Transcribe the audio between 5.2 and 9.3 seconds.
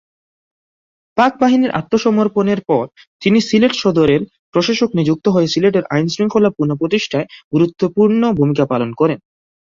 হয়ে সিলেটের আইন-শৃঙ্খলা পুনপ্রতিষ্টায় গুরুত্বপূর্ণ ভূমিকা পালন করেন।